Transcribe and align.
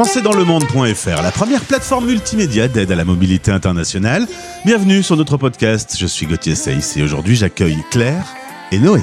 françaisdanslemonde.fr, 0.00 1.22
la 1.22 1.30
première 1.30 1.62
plateforme 1.62 2.06
multimédia 2.06 2.68
d'aide 2.68 2.90
à 2.90 2.94
la 2.94 3.04
mobilité 3.04 3.50
internationale. 3.50 4.26
Bienvenue 4.64 5.02
sur 5.02 5.14
notre 5.14 5.36
podcast. 5.36 5.94
Je 5.98 6.06
suis 6.06 6.24
Gauthier 6.24 6.54
Seyss 6.54 6.96
et 6.96 7.02
aujourd'hui 7.02 7.36
j'accueille 7.36 7.76
Claire 7.90 8.24
et 8.72 8.78
Noé. 8.78 9.02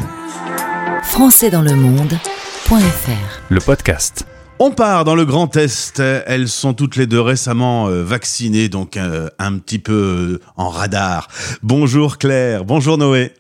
françaisdanslemonde.fr 1.04 3.42
Le 3.50 3.60
podcast. 3.60 4.26
On 4.58 4.72
part 4.72 5.06
dans 5.06 5.14
le 5.14 5.26
Grand 5.26 5.56
Est. 5.56 6.00
Elles 6.00 6.48
sont 6.48 6.74
toutes 6.74 6.96
les 6.96 7.06
deux 7.06 7.22
récemment 7.22 7.90
euh, 7.90 8.02
vaccinées, 8.02 8.68
donc 8.68 8.98
euh, 8.98 9.30
un 9.38 9.60
petit 9.60 9.78
peu 9.78 9.94
euh, 9.94 10.40
en 10.56 10.70
radar. 10.70 11.28
Bonjour 11.62 12.18
Claire, 12.18 12.66
bonjour 12.66 12.98
Noé. 12.98 13.34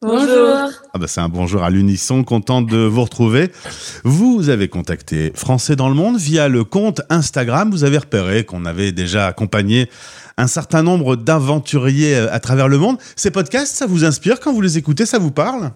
Bonjour. 0.00 0.70
Ah 0.94 0.98
bah 0.98 1.08
c'est 1.08 1.20
un 1.20 1.28
bonjour 1.28 1.64
à 1.64 1.70
l'unisson, 1.70 2.22
content 2.22 2.62
de 2.62 2.76
vous 2.76 3.02
retrouver. 3.02 3.50
Vous 4.04 4.48
avez 4.48 4.68
contacté 4.68 5.32
Français 5.34 5.74
dans 5.74 5.88
le 5.88 5.96
monde 5.96 6.18
via 6.18 6.46
le 6.48 6.62
compte 6.62 7.02
Instagram. 7.10 7.72
Vous 7.72 7.82
avez 7.82 7.98
repéré 7.98 8.44
qu'on 8.44 8.64
avait 8.64 8.92
déjà 8.92 9.26
accompagné 9.26 9.90
un 10.36 10.46
certain 10.46 10.84
nombre 10.84 11.16
d'aventuriers 11.16 12.14
euh, 12.14 12.32
à 12.32 12.38
travers 12.38 12.68
le 12.68 12.78
monde. 12.78 12.98
Ces 13.16 13.32
podcasts, 13.32 13.74
ça 13.74 13.86
vous 13.86 14.04
inspire? 14.04 14.38
Quand 14.38 14.52
vous 14.52 14.60
les 14.60 14.78
écoutez, 14.78 15.04
ça 15.04 15.18
vous 15.18 15.32
parle? 15.32 15.72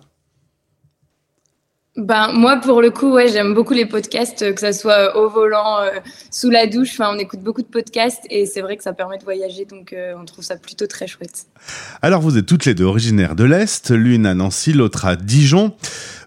Ben 1.97 2.33
moi 2.33 2.57
pour 2.57 2.81
le 2.81 2.91
coup 2.91 3.13
ouais 3.13 3.29
j'aime 3.29 3.53
beaucoup 3.53 3.75
les 3.75 3.85
podcasts 3.85 4.41
euh, 4.41 4.55
que 4.55 4.61
ça 4.61 4.73
soit 4.73 5.15
au 5.15 5.29
volant, 5.29 5.81
euh, 5.81 5.91
sous 6.31 6.49
la 6.49 6.67
douche. 6.67 6.93
Enfin 6.93 7.15
on 7.15 7.19
écoute 7.19 7.41
beaucoup 7.41 7.61
de 7.61 7.67
podcasts 7.67 8.23
et 8.31 8.47
c'est 8.47 8.63
vrai 8.63 8.79
que 8.79 8.83
ça 8.83 8.95
permet 8.95 9.19
de 9.19 9.25
voyager 9.25 9.67
donc 9.67 9.93
euh, 9.93 10.15
on 10.19 10.25
trouve 10.25 10.43
ça 10.43 10.57
plutôt 10.57 10.87
très 10.87 11.07
chouette. 11.07 11.47
Alors 12.01 12.23
vous 12.23 12.39
êtes 12.39 12.47
toutes 12.47 12.65
les 12.65 12.73
deux 12.73 12.85
originaires 12.85 13.35
de 13.35 13.45
l'Est, 13.45 13.91
l'une 13.91 14.25
à 14.25 14.33
Nancy, 14.33 14.73
l'autre 14.73 15.05
à 15.05 15.17
Dijon. 15.17 15.75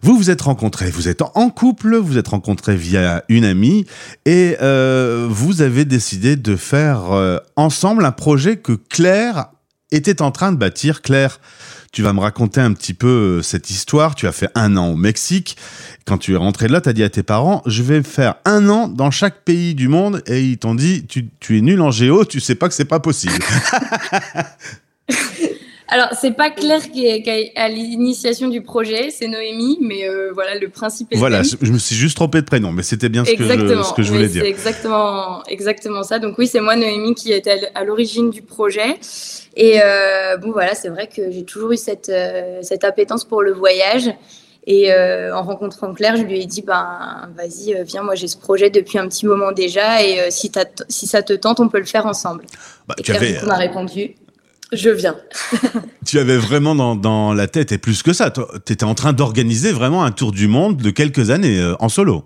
Vous 0.03 0.15
vous 0.15 0.29
êtes 0.29 0.43
rencontrés, 0.43 0.91
vous 0.91 1.07
êtes 1.07 1.23
en 1.23 1.49
couple, 1.49 1.95
vous 1.95 2.20
êtes 2.20 2.27
rencontrés 2.27 2.75
via 2.75 3.23
une 3.27 3.43
amie 3.43 3.87
et 4.25 4.57
euh, 4.61 5.25
vous 5.27 5.63
avez 5.63 5.84
décidé 5.84 6.35
de 6.35 6.55
faire 6.55 7.11
euh, 7.11 7.39
ensemble 7.55 8.05
un 8.05 8.11
projet 8.11 8.57
que 8.57 8.73
Claire 8.73 9.47
était 9.91 10.21
en 10.21 10.29
train 10.29 10.51
de 10.51 10.57
bâtir. 10.57 11.01
Claire, 11.01 11.40
tu 11.96 12.01
vas 12.01 12.12
me 12.12 12.20
raconter 12.20 12.60
un 12.60 12.74
petit 12.74 12.93
peu 12.93 13.07
euh, 13.07 13.41
cette 13.41 13.70
histoire. 13.70 14.15
Tu 14.15 14.27
as 14.27 14.34
fait 14.34 14.49
un 14.54 14.76
an 14.76 14.90
au 14.90 14.98
Mexique. 14.98 15.55
Quand 16.05 16.18
tu 16.18 16.34
es 16.34 16.35
rentré 16.35 16.68
de 16.68 16.74
là, 16.74 16.82
tu 16.82 16.90
as 16.90 16.93
dit 16.93 17.04
à 17.04 17.10
tes 17.10 17.24
parents, 17.24 17.63
je 17.65 17.84
vais 17.84 18.04
faire 18.04 18.35
un 18.43 18.68
an 18.68 18.90
dans 18.90 19.12
chaque 19.12 19.46
pays 19.46 19.76
du 19.76 19.87
monde 19.87 20.21
et 20.27 20.43
ils 20.43 20.57
t'ont 20.57 20.76
dit, 20.76 21.05
tu, 21.07 21.29
tu 21.40 21.57
es 21.57 21.62
nul 21.62 21.79
en 21.82 21.91
géo, 21.91 22.26
tu 22.26 22.41
sais 22.41 22.55
pas 22.55 22.68
que 22.68 22.74
c'est 22.74 22.84
pas 22.84 22.99
possible. 22.99 23.40
Alors 25.96 26.10
c'est 26.20 26.32
pas 26.32 26.49
Claire 26.49 26.91
qui 26.91 27.07
est, 27.07 27.21
qui 27.21 27.29
est 27.29 27.54
à 27.55 27.70
l'initiation 27.70 28.49
du 28.49 28.62
projet, 28.62 29.12
c'est 29.12 29.27
Noémie, 29.27 29.77
mais 29.79 30.10
euh, 30.10 30.32
voilà 30.34 30.60
le 30.60 30.68
principe 30.68 31.13
est 31.13 31.15
Voilà, 31.15 31.37
même. 31.37 31.46
je 31.46 31.55
je 31.62 31.71
me 31.71 31.77
suis 31.77 31.96
juste 31.96 32.18
trompé 32.18 32.41
de 32.41 32.46
prénom, 32.46 32.74
mais 32.74 32.84
c'était 32.84 33.07
bien 33.07 33.24
ce 33.24 33.32
que 33.32 33.46
je, 33.46 33.84
ce 33.84 33.93
que 33.93 34.04
je 34.04 34.12
voulais 34.12 34.27
dire. 34.27 34.41
C'est 34.43 34.49
exactement, 34.49 35.41
exactement 35.48 36.04
ça. 36.04 36.20
Donc 36.20 36.37
oui, 36.37 36.48
c'est 36.48 36.60
moi, 36.60 36.76
Noémie, 36.76 37.15
qui 37.15 37.32
était 37.32 37.71
à 37.74 37.85
l'origine 37.85 38.29
du 38.29 38.41
projet. 38.41 38.98
Et 39.55 39.79
euh, 39.82 40.35
bon, 40.35 40.52
voilà, 40.52 40.76
c'est 40.76 40.90
vrai 40.90 41.07
que 41.07 41.32
j'ai 41.32 41.46
toujours 41.46 41.71
eu 41.71 41.77
cette, 41.77 42.09
euh, 42.09 42.59
cette 42.62 42.84
appétence 42.84 43.24
pour 43.24 43.41
le 43.41 43.54
voyage. 43.54 44.12
Et 44.68 44.91
euh, 44.91 45.34
en 45.34 45.43
rencontrant 45.43 45.93
Claire, 45.93 46.18
je 46.18 46.24
lui 46.24 46.41
ai 46.41 46.46
dit, 46.46 46.62
ben, 46.62 47.30
vas-y, 47.37 47.74
euh, 47.74 47.84
viens, 47.84 48.02
moi 48.02 48.15
j'ai 48.15 48.27
ce 48.27 48.37
projet 48.37 48.70
depuis 48.70 48.98
un 48.98 49.07
petit 49.07 49.27
moment 49.27 49.52
déjà. 49.52 50.04
Et 50.04 50.20
euh, 50.20 50.27
si, 50.30 50.52
ça 51.07 51.21
te 51.21 51.34
tente, 51.34 51.59
on 51.59 51.70
peut 51.70 51.80
le 51.80 51.85
faire 51.85 52.05
ensemble. 52.05 52.46
Bah, 52.87 52.96
Et 52.98 53.04
Claire, 53.04 53.18
avais, 53.21 53.35
coup, 53.35 53.46
m'a 53.46 53.55
répondu, 53.55 54.15
je 54.76 54.90
viens. 54.90 55.15
tu 56.05 56.20
avais 56.20 56.37
vraiment 56.37 56.76
dans, 56.76 56.95
dans 56.95 57.34
la 57.34 57.48
tête, 57.48 57.71
et 57.71 57.77
plus 57.77 58.04
que 58.04 58.13
ça, 58.13 58.31
tu 58.31 58.41
étais 58.73 58.84
en 58.84 58.95
train 58.95 59.13
d'organiser 59.13 59.71
vraiment 59.71 60.04
un 60.04 60.12
tour 60.12 60.31
du 60.31 60.48
monde 60.48 60.77
de 60.77 60.90
quelques 60.90 61.29
années 61.29 61.59
euh, 61.59 61.76
en 61.79 61.90
solo. 61.90 62.26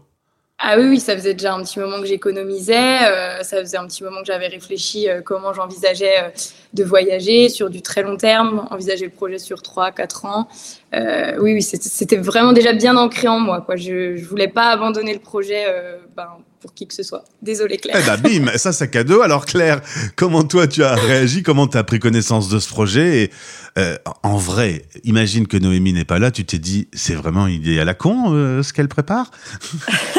Ah 0.61 0.75
oui, 0.77 0.89
oui, 0.89 1.00
ça 1.00 1.16
faisait 1.16 1.33
déjà 1.33 1.53
un 1.53 1.64
petit 1.64 1.80
moment 1.80 2.02
que 2.02 2.05
j'économisais, 2.05 3.08
euh, 3.08 3.44
ça 3.44 3.59
faisait 3.59 3.77
un 3.77 3.88
petit 3.88 4.03
moment 4.03 4.20
que 4.20 4.27
j'avais 4.27 4.47
réfléchi 4.47 5.09
euh, 5.09 5.22
comment 5.23 5.53
j'envisageais 5.53 6.22
euh, 6.22 6.30
de 6.73 6.83
voyager 6.83 7.47
sur 7.47 7.70
du 7.70 7.81
très 7.81 8.03
long 8.03 8.17
terme, 8.17 8.67
envisager 8.70 9.05
le 9.05 9.11
projet 9.11 9.39
sur 9.39 9.61
3, 9.61 9.92
4 9.92 10.25
ans. 10.25 10.49
Euh, 10.93 11.37
oui, 11.39 11.54
oui, 11.54 11.61
c'était 11.61 11.87
c'était 11.87 12.17
vraiment 12.17 12.52
déjà 12.52 12.73
bien 12.73 12.98
ancré 12.98 13.30
en 13.30 13.39
moi. 13.39 13.61
Quoi. 13.61 13.77
Je 13.77 14.17
ne 14.17 14.21
voulais 14.21 14.49
pas 14.49 14.70
abandonner 14.71 15.14
le 15.14 15.20
projet 15.20 15.64
euh, 15.67 15.95
ben, 16.19 16.43
pour 16.59 16.73
qui 16.73 16.85
que 16.85 16.93
ce 16.93 17.03
soit. 17.03 17.23
Désolée 17.41 17.77
Claire. 17.77 17.95
Eh 17.97 18.05
ben 18.05 18.17
bim, 18.17 18.57
ça 18.57 18.73
c'est 18.73 18.89
cadeau. 18.89 19.21
Alors 19.21 19.45
Claire, 19.45 19.80
comment 20.17 20.43
toi 20.43 20.67
tu 20.67 20.83
as 20.83 20.93
réagi? 20.93 21.43
Comment 21.43 21.67
tu 21.67 21.77
as 21.77 21.83
pris 21.85 21.99
connaissance 21.99 22.49
de 22.49 22.59
ce 22.59 22.67
projet? 22.67 23.23
Et 23.23 23.31
euh, 23.77 23.95
en 24.23 24.35
vrai, 24.35 24.81
imagine 25.05 25.47
que 25.47 25.55
Noémie 25.55 25.93
n'est 25.93 26.03
pas 26.03 26.19
là, 26.19 26.30
tu 26.31 26.43
t'es 26.43 26.57
dit, 26.57 26.89
c'est 26.91 27.13
vraiment 27.13 27.47
une 27.47 27.53
idée 27.53 27.80
à 27.80 27.85
la 27.85 27.93
con 27.93 28.33
euh, 28.33 28.61
ce 28.63 28.73
qu'elle 28.73 28.89
prépare? 28.89 29.31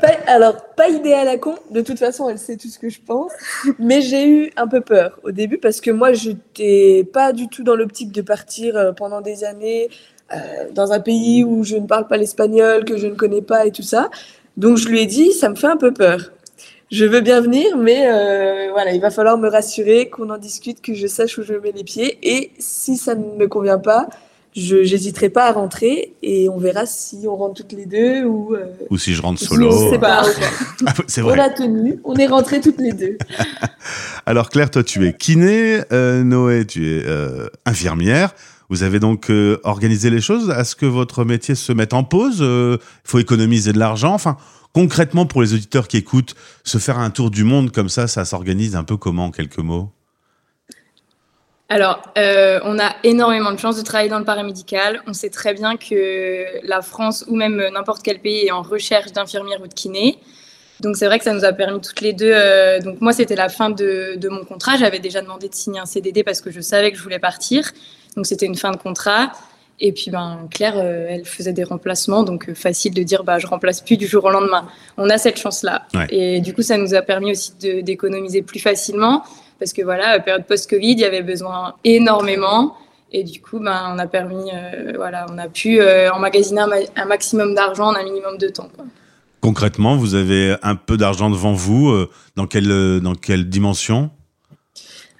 Pas- 0.00 0.08
alors, 0.26 0.56
pas 0.76 0.88
idée 0.88 1.12
à 1.12 1.24
la 1.24 1.38
con, 1.38 1.54
de 1.70 1.80
toute 1.80 1.98
façon, 1.98 2.28
elle 2.28 2.38
sait 2.38 2.56
tout 2.56 2.68
ce 2.68 2.78
que 2.80 2.88
je 2.88 3.00
pense, 3.00 3.30
mais 3.78 4.02
j'ai 4.02 4.28
eu 4.28 4.52
un 4.56 4.66
peu 4.66 4.80
peur 4.80 5.18
au 5.22 5.30
début 5.30 5.58
parce 5.58 5.80
que 5.80 5.92
moi, 5.92 6.12
j'étais 6.12 7.08
pas 7.12 7.32
du 7.32 7.46
tout 7.48 7.62
dans 7.62 7.76
l'optique 7.76 8.10
de 8.10 8.22
partir 8.22 8.76
euh, 8.76 8.92
pendant 8.92 9.20
des 9.20 9.44
années 9.44 9.88
euh, 10.32 10.36
dans 10.72 10.92
un 10.92 11.00
pays 11.00 11.44
où 11.44 11.64
je 11.64 11.76
ne 11.76 11.86
parle 11.86 12.06
pas 12.06 12.16
l'espagnol, 12.16 12.84
que 12.84 12.96
je 12.96 13.06
ne 13.06 13.14
connais 13.14 13.42
pas 13.42 13.66
et 13.66 13.72
tout 13.72 13.82
ça. 13.82 14.10
Donc, 14.56 14.76
je 14.78 14.88
lui 14.88 15.00
ai 15.00 15.06
dit, 15.06 15.32
ça 15.32 15.48
me 15.48 15.54
fait 15.54 15.66
un 15.68 15.76
peu 15.76 15.92
peur. 15.92 16.32
Je 16.90 17.04
veux 17.04 17.20
bien 17.20 17.40
venir, 17.40 17.76
mais 17.76 18.08
euh, 18.08 18.68
voilà, 18.72 18.92
il 18.92 19.00
va 19.00 19.10
falloir 19.10 19.38
me 19.38 19.48
rassurer, 19.48 20.08
qu'on 20.08 20.28
en 20.28 20.38
discute, 20.38 20.80
que 20.82 20.92
je 20.92 21.06
sache 21.06 21.38
où 21.38 21.42
je 21.44 21.54
mets 21.54 21.72
les 21.72 21.84
pieds. 21.84 22.18
Et 22.24 22.50
si 22.58 22.96
ça 22.96 23.14
ne 23.14 23.36
me 23.36 23.46
convient 23.46 23.78
pas, 23.78 24.08
je 24.56 24.74
n'hésiterai 24.78 25.28
pas 25.28 25.44
à 25.44 25.52
rentrer 25.52 26.14
et 26.24 26.48
on 26.48 26.58
verra 26.58 26.84
si 26.86 27.20
on 27.28 27.36
rentre 27.36 27.62
toutes 27.62 27.70
les 27.78 27.86
deux 27.86 28.24
ou 28.24 28.56
euh, 28.56 28.64
Ou 28.90 28.98
si 28.98 29.14
je 29.14 29.22
rentre 29.22 29.38
si 29.38 29.44
solo 29.46 29.68
on 29.68 29.84
se 29.84 29.90
sépare. 29.90 30.26
Ah, 30.86 30.92
C'est 31.06 31.22
On 31.22 31.26
vrai. 31.26 31.38
a 31.38 31.50
tenu, 31.50 32.00
on 32.02 32.16
est 32.16 32.26
rentrés 32.26 32.60
toutes 32.60 32.80
les 32.80 32.90
deux. 32.92 33.16
Alors 34.26 34.50
Claire, 34.50 34.72
toi 34.72 34.82
tu 34.82 35.06
es 35.06 35.12
kiné, 35.12 35.82
euh, 35.92 36.24
Noé 36.24 36.64
tu 36.66 36.98
es 36.98 37.04
infirmière. 37.64 38.34
Vous 38.70 38.84
avez 38.84 39.00
donc 39.00 39.30
euh, 39.30 39.60
organisé 39.64 40.08
les 40.10 40.20
choses 40.20 40.50
à 40.50 40.64
ce 40.64 40.74
que 40.76 40.86
votre 40.86 41.24
métier 41.24 41.54
se 41.54 41.72
mette 41.72 41.92
en 41.92 42.04
pause. 42.04 42.38
Il 42.40 42.78
faut 43.04 43.18
économiser 43.18 43.72
de 43.72 43.78
l'argent. 43.78 44.14
Enfin, 44.14 44.36
concrètement 44.72 45.26
pour 45.26 45.42
les 45.42 45.52
auditeurs 45.54 45.88
qui 45.88 45.96
écoutent, 45.96 46.34
se 46.64 46.78
faire 46.78 46.98
un 46.98 47.10
tour 47.10 47.30
du 47.30 47.44
monde 47.44 47.72
comme 47.72 47.88
ça, 47.88 48.06
ça 48.06 48.24
s'organise 48.24 48.76
un 48.76 48.84
peu 48.84 48.96
comment 48.96 49.26
en 49.26 49.30
quelques 49.30 49.58
mots? 49.58 49.90
Alors, 51.68 52.02
euh, 52.18 52.58
on 52.64 52.80
a 52.80 52.96
énormément 53.04 53.52
de 53.52 53.58
chance 53.58 53.76
de 53.76 53.82
travailler 53.82 54.10
dans 54.10 54.18
le 54.18 54.24
paramédical. 54.24 55.02
On 55.06 55.12
sait 55.12 55.30
très 55.30 55.54
bien 55.54 55.76
que 55.76 56.44
la 56.66 56.82
France 56.82 57.24
ou 57.28 57.36
même 57.36 57.62
n'importe 57.72 58.02
quel 58.02 58.18
pays 58.18 58.46
est 58.46 58.50
en 58.50 58.62
recherche 58.62 59.12
d'infirmières 59.12 59.60
ou 59.62 59.68
de 59.68 59.74
kinés. 59.74 60.18
Donc 60.80 60.96
c'est 60.96 61.06
vrai 61.06 61.18
que 61.18 61.24
ça 61.24 61.32
nous 61.32 61.44
a 61.44 61.52
permis 61.52 61.80
toutes 61.80 62.00
les 62.00 62.12
deux. 62.12 62.32
euh, 62.32 62.80
donc 62.80 63.00
moi, 63.00 63.12
c'était 63.12 63.36
la 63.36 63.48
fin 63.48 63.70
de 63.70 64.28
mon 64.28 64.44
contrat. 64.44 64.76
J'avais 64.78 64.98
déjà 64.98 65.20
demandé 65.20 65.48
de 65.48 65.54
signer 65.54 65.78
un 65.78 65.86
CDD 65.86 66.24
parce 66.24 66.40
que 66.40 66.50
je 66.50 66.60
savais 66.60 66.90
que 66.90 66.98
je 66.98 67.02
voulais 67.02 67.18
partir. 67.20 67.70
Donc 68.16 68.26
c'était 68.26 68.46
une 68.46 68.56
fin 68.56 68.70
de 68.72 68.76
contrat. 68.76 69.32
Et 69.82 69.92
puis 69.92 70.10
ben 70.10 70.46
Claire, 70.50 70.74
euh, 70.76 71.06
elle 71.08 71.24
faisait 71.24 71.54
des 71.54 71.64
remplacements, 71.64 72.22
donc 72.22 72.48
euh, 72.50 72.54
facile 72.54 72.92
de 72.92 73.02
dire 73.02 73.24
bah 73.24 73.38
je 73.38 73.46
remplace 73.46 73.80
plus 73.80 73.96
du 73.96 74.06
jour 74.06 74.24
au 74.26 74.30
lendemain. 74.30 74.66
On 74.98 75.08
a 75.08 75.16
cette 75.16 75.38
chance-là. 75.38 75.86
Ouais. 75.94 76.06
Et 76.10 76.40
du 76.40 76.52
coup, 76.52 76.60
ça 76.62 76.76
nous 76.76 76.94
a 76.94 77.00
permis 77.00 77.30
aussi 77.30 77.52
d'économiser 77.82 78.42
plus 78.42 78.60
facilement 78.60 79.24
parce 79.58 79.72
que 79.72 79.82
voilà, 79.82 80.18
période 80.20 80.44
post-Covid, 80.46 80.92
il 80.92 80.98
y 81.00 81.04
avait 81.04 81.22
besoin 81.22 81.74
énormément. 81.84 82.74
Et 83.12 83.24
du 83.24 83.40
coup, 83.40 83.58
ben, 83.58 83.92
on 83.94 83.98
a 83.98 84.06
permis, 84.06 84.50
euh, 84.54 84.92
voilà, 84.96 85.26
on 85.32 85.38
a 85.38 85.48
pu 85.48 85.80
emmagasiner 86.12 86.60
un, 86.60 86.66
ma- 86.66 86.76
un 86.96 87.04
maximum 87.06 87.54
d'argent 87.54 87.86
en 87.88 87.94
un 87.94 88.04
minimum 88.04 88.36
de 88.38 88.48
temps. 88.48 88.68
Quoi. 88.76 88.84
Concrètement, 89.40 89.96
vous 89.96 90.14
avez 90.14 90.56
un 90.62 90.76
peu 90.76 90.96
d'argent 90.98 91.30
devant 91.30 91.52
vous. 91.54 91.90
dans 92.36 92.46
quelle 92.46 93.00
dans 93.00 93.14
quelle 93.14 93.48
dimension? 93.48 94.10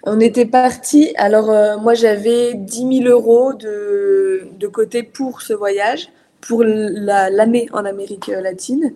On 0.04 0.18
était 0.20 0.46
partis, 0.46 1.12
alors 1.16 1.50
euh, 1.50 1.76
moi 1.78 1.94
j'avais 1.94 2.54
10 2.54 3.02
000 3.04 3.08
euros 3.10 3.52
de, 3.52 4.42
de 4.58 4.66
côté 4.66 5.02
pour 5.02 5.42
ce 5.42 5.52
voyage, 5.52 6.08
pour 6.40 6.64
la- 6.64 7.28
l'année 7.30 7.68
en 7.72 7.84
Amérique 7.84 8.28
latine. 8.28 8.92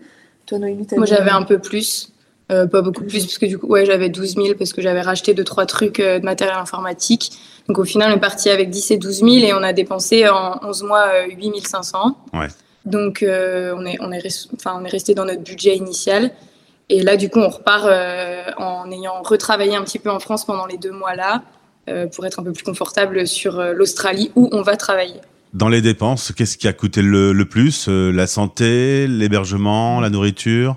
Toi, 0.46 0.58
Noémie, 0.58 0.86
Moi, 0.96 1.06
j'avais 1.06 1.30
un 1.30 1.42
peu 1.42 1.58
plus, 1.58 2.12
euh, 2.52 2.66
pas 2.66 2.82
beaucoup 2.82 3.04
plus, 3.04 3.24
parce 3.24 3.38
que 3.38 3.46
du 3.46 3.58
coup, 3.58 3.66
ouais, 3.66 3.84
j'avais 3.86 4.08
12 4.10 4.34
000 4.34 4.48
parce 4.58 4.72
que 4.74 4.82
j'avais 4.82 5.00
racheté 5.00 5.32
deux 5.34 5.44
trois 5.44 5.64
trucs 5.66 6.00
euh, 6.00 6.18
de 6.18 6.24
matériel 6.24 6.56
informatique. 6.58 7.32
Donc 7.68 7.78
au 7.78 7.84
final, 7.84 8.12
on 8.12 8.16
est 8.16 8.20
parti 8.20 8.50
avec 8.50 8.68
10 8.70 8.90
et 8.90 8.96
12 8.98 9.20
000 9.20 9.28
et 9.36 9.52
on 9.54 9.62
a 9.62 9.72
dépensé 9.72 10.28
en 10.28 10.58
11 10.62 10.82
mois 10.82 11.06
euh, 11.14 11.26
8 11.34 11.66
500. 11.66 12.16
Ouais. 12.34 12.48
Donc 12.84 13.22
euh, 13.22 13.74
on 13.78 13.86
est 13.86 13.96
on 14.00 14.12
est 14.12 14.22
enfin 14.54 14.78
on 14.78 14.84
est 14.84 14.90
resté 14.90 15.14
dans 15.14 15.24
notre 15.24 15.40
budget 15.42 15.74
initial. 15.76 16.30
Et 16.90 17.02
là, 17.02 17.16
du 17.16 17.30
coup, 17.30 17.38
on 17.40 17.48
repart 17.48 17.86
euh, 17.86 18.44
en 18.58 18.90
ayant 18.90 19.22
retravaillé 19.22 19.74
un 19.74 19.82
petit 19.84 19.98
peu 19.98 20.10
en 20.10 20.20
France 20.20 20.44
pendant 20.44 20.66
les 20.66 20.76
deux 20.76 20.90
mois 20.92 21.14
là 21.14 21.42
euh, 21.88 22.06
pour 22.06 22.26
être 22.26 22.38
un 22.40 22.42
peu 22.42 22.52
plus 22.52 22.64
confortable 22.64 23.26
sur 23.26 23.58
euh, 23.58 23.72
l'Australie 23.72 24.30
où 24.36 24.48
on 24.52 24.62
va 24.62 24.76
travailler. 24.76 25.20
Dans 25.54 25.68
les 25.68 25.80
dépenses, 25.80 26.32
qu'est-ce 26.32 26.58
qui 26.58 26.66
a 26.68 26.72
coûté 26.72 27.00
le, 27.00 27.32
le 27.32 27.44
plus 27.46 27.86
Euh, 27.88 28.10
La 28.12 28.26
santé, 28.26 29.06
l'hébergement, 29.06 30.00
la 30.00 30.10
nourriture? 30.10 30.76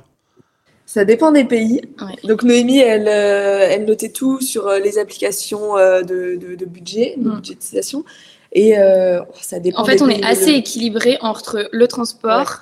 Ça 0.86 1.04
dépend 1.04 1.31
des 1.33 1.44
pays. 1.44 1.81
Ouais. 2.00 2.15
Donc 2.24 2.44
Noémie, 2.44 2.80
elle, 2.80 3.07
euh, 3.09 3.68
elle 3.69 3.83
notait 3.86 4.09
tout 4.12 4.39
sur 4.39 4.68
euh, 4.68 4.80
les 4.80 4.98
applications 5.00 5.77
euh, 5.77 6.01
de, 6.04 6.38
de, 6.39 6.56
de 6.56 6.65
budget, 6.65 7.15
de 7.18 7.30
Mm. 7.30 7.36
budgétisation. 7.36 8.06
Et 8.54 8.77
euh, 8.80 9.19
ça 9.42 9.59
dépend 9.59 9.81
En 9.81 9.86
fait, 9.86 9.98
des 9.98 10.01
on 10.04 10.07
pays, 10.07 10.21
est 10.21 10.25
assez 10.25 10.51
le- 10.51 10.57
équilibré 10.59 11.18
entre 11.21 11.68
le 11.74 11.88
transport, 11.89 12.59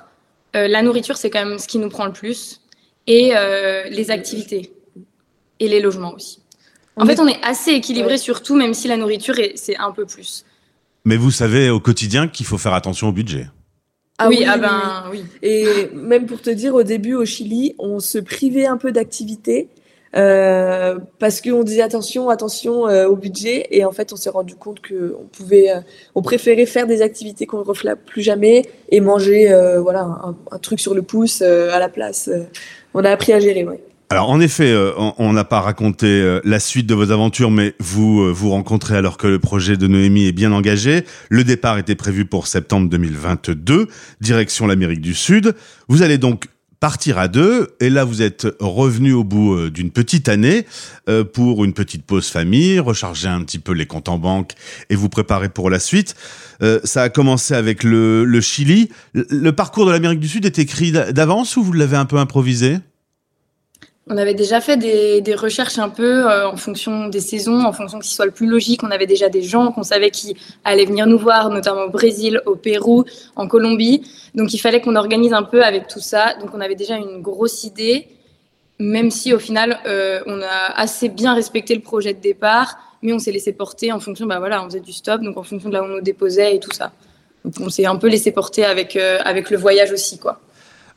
euh, 0.56 0.66
la 0.66 0.82
nourriture, 0.82 1.16
c'est 1.16 1.30
quand 1.30 1.44
même 1.44 1.58
ce 1.58 1.68
qui 1.68 1.78
nous 1.78 1.88
prend 1.88 2.06
le 2.06 2.12
plus, 2.12 2.60
et 3.06 3.32
les 3.90 4.10
activités 4.10 4.72
et 5.60 5.68
les 5.68 5.80
logements 5.80 6.14
aussi. 6.14 6.40
En 6.96 7.04
fait, 7.04 7.20
on 7.20 7.28
est 7.28 7.38
assez 7.42 7.72
équilibré 7.72 8.16
sur 8.16 8.42
tout, 8.42 8.56
même 8.56 8.72
si 8.72 8.88
la 8.88 8.96
nourriture, 8.96 9.34
c'est 9.54 9.76
un 9.76 9.92
peu 9.92 10.06
plus. 10.06 10.44
Mais 11.04 11.16
vous 11.16 11.30
savez 11.30 11.70
au 11.70 11.78
quotidien 11.78 12.26
qu'il 12.26 12.46
faut 12.46 12.58
faire 12.58 12.74
attention 12.74 13.08
au 13.08 13.12
budget. 13.12 13.46
Ah 14.18 14.28
oui, 14.28 14.44
ah 14.46 14.56
ben 14.56 15.04
oui. 15.10 15.24
Et 15.42 15.90
même 15.92 16.26
pour 16.26 16.40
te 16.40 16.50
dire, 16.50 16.74
au 16.74 16.82
début 16.82 17.14
au 17.14 17.24
Chili, 17.26 17.74
on 17.78 18.00
se 18.00 18.18
privait 18.18 18.66
un 18.66 18.78
peu 18.78 18.90
d'activités 18.92 19.68
euh, 20.16 20.98
parce 21.18 21.42
qu'on 21.42 21.62
disait 21.62 21.82
attention, 21.82 22.30
attention 22.30 22.88
euh, 22.88 23.06
au 23.06 23.16
budget. 23.16 23.66
Et 23.70 23.84
en 23.84 23.92
fait, 23.92 24.12
on 24.12 24.16
s'est 24.16 24.30
rendu 24.30 24.54
compte 24.54 24.80
qu'on 24.80 25.26
pouvait, 25.26 25.70
euh, 25.70 25.80
on 26.14 26.22
préférait 26.22 26.64
faire 26.64 26.86
des 26.86 27.02
activités 27.02 27.44
qu'on 27.44 27.58
ne 27.58 27.64
refait 27.64 27.94
plus 27.94 28.22
jamais 28.22 28.62
et 28.88 29.00
manger, 29.00 29.52
voilà, 29.82 30.00
un, 30.00 30.34
un, 30.50 30.58
truc 30.58 30.80
sur 30.80 30.94
le 30.94 31.02
pouce 31.02 31.42
à 31.42 31.78
la 31.78 31.88
place. 31.88 32.30
On 32.96 33.04
a 33.04 33.10
appris 33.10 33.32
à 33.34 33.40
gérer, 33.40 33.64
ouais. 33.64 33.78
Alors 34.08 34.30
en 34.30 34.40
effet, 34.40 34.70
euh, 34.70 34.92
on 34.96 35.32
n'a 35.32 35.44
pas 35.44 35.60
raconté 35.60 36.06
euh, 36.06 36.40
la 36.44 36.60
suite 36.60 36.86
de 36.86 36.94
vos 36.94 37.10
aventures, 37.10 37.50
mais 37.50 37.74
vous 37.80 38.22
euh, 38.22 38.30
vous 38.30 38.50
rencontrez 38.50 38.96
alors 38.96 39.18
que 39.18 39.26
le 39.26 39.40
projet 39.40 39.76
de 39.76 39.88
Noémie 39.88 40.26
est 40.26 40.32
bien 40.32 40.52
engagé. 40.52 41.04
Le 41.28 41.42
départ 41.42 41.76
était 41.76 41.96
prévu 41.96 42.24
pour 42.24 42.46
septembre 42.46 42.88
2022, 42.88 43.88
direction 44.20 44.68
l'Amérique 44.68 45.00
du 45.00 45.12
Sud. 45.12 45.56
Vous 45.88 46.02
allez 46.02 46.18
donc 46.18 46.46
partir 46.86 47.18
à 47.18 47.26
deux, 47.26 47.74
et 47.80 47.90
là 47.90 48.04
vous 48.04 48.22
êtes 48.22 48.46
revenu 48.60 49.12
au 49.12 49.24
bout 49.24 49.70
d'une 49.70 49.90
petite 49.90 50.28
année 50.28 50.66
pour 51.32 51.64
une 51.64 51.72
petite 51.72 52.04
pause 52.04 52.28
famille, 52.28 52.78
recharger 52.78 53.26
un 53.26 53.42
petit 53.42 53.58
peu 53.58 53.72
les 53.72 53.86
comptes 53.86 54.08
en 54.08 54.18
banque 54.18 54.52
et 54.88 54.94
vous 54.94 55.08
préparer 55.08 55.48
pour 55.48 55.68
la 55.68 55.80
suite. 55.80 56.14
ça 56.84 57.02
a 57.02 57.08
commencé 57.08 57.54
avec 57.54 57.82
le, 57.82 58.24
le 58.24 58.40
Chili. 58.40 58.88
Le 59.14 59.50
parcours 59.50 59.84
de 59.86 59.90
l'Amérique 59.90 60.20
du 60.20 60.28
Sud 60.28 60.46
est 60.46 60.60
écrit 60.60 60.92
d'avance 60.92 61.56
ou 61.56 61.64
vous 61.64 61.72
l'avez 61.72 61.96
un 61.96 62.04
peu 62.04 62.18
improvisé? 62.18 62.78
On 64.08 64.16
avait 64.16 64.34
déjà 64.34 64.60
fait 64.60 64.76
des, 64.76 65.34
recherches 65.34 65.78
un 65.78 65.88
peu 65.88 66.30
euh, 66.30 66.48
en 66.48 66.56
fonction 66.56 67.08
des 67.08 67.20
saisons, 67.20 67.64
en 67.64 67.72
fonction 67.72 68.00
ce 68.00 68.14
soit 68.14 68.24
le 68.24 68.30
plus 68.30 68.46
logique. 68.46 68.84
On 68.84 68.90
avait 68.92 69.06
déjà 69.06 69.28
des 69.28 69.42
gens 69.42 69.72
qu'on 69.72 69.82
savait 69.82 70.10
qui 70.10 70.36
allaient 70.64 70.84
venir 70.84 71.06
nous 71.06 71.18
voir, 71.18 71.50
notamment 71.50 71.82
au 71.82 71.90
Brésil, 71.90 72.40
au 72.46 72.54
Pérou, 72.54 73.04
en 73.34 73.48
Colombie. 73.48 74.02
Donc 74.34 74.54
il 74.54 74.58
fallait 74.58 74.80
qu'on 74.80 74.94
organise 74.94 75.32
un 75.32 75.42
peu 75.42 75.64
avec 75.64 75.88
tout 75.88 76.00
ça. 76.00 76.34
Donc 76.34 76.50
on 76.54 76.60
avait 76.60 76.76
déjà 76.76 76.96
une 76.96 77.20
grosse 77.20 77.64
idée, 77.64 78.06
même 78.78 79.10
si 79.10 79.34
au 79.34 79.40
final 79.40 79.80
euh, 79.86 80.20
on 80.26 80.40
a 80.40 80.72
assez 80.76 81.08
bien 81.08 81.34
respecté 81.34 81.74
le 81.74 81.82
projet 81.82 82.14
de 82.14 82.20
départ, 82.20 82.78
mais 83.02 83.12
on 83.12 83.18
s'est 83.18 83.32
laissé 83.32 83.52
porter 83.52 83.90
en 83.90 83.98
fonction, 83.98 84.26
bah 84.26 84.38
voilà, 84.38 84.62
on 84.62 84.66
faisait 84.66 84.80
du 84.80 84.92
stop, 84.92 85.20
donc 85.20 85.36
en 85.36 85.42
fonction 85.42 85.68
de 85.68 85.74
là 85.74 85.82
où 85.82 85.86
on 85.86 85.96
nous 85.96 86.00
déposait 86.00 86.54
et 86.54 86.60
tout 86.60 86.72
ça. 86.72 86.92
Donc 87.44 87.54
on 87.60 87.70
s'est 87.70 87.86
un 87.86 87.96
peu 87.96 88.08
laissé 88.08 88.30
porter 88.30 88.64
avec, 88.64 88.94
euh, 88.94 89.18
avec 89.24 89.50
le 89.50 89.56
voyage 89.56 89.90
aussi, 89.90 90.18
quoi. 90.18 90.40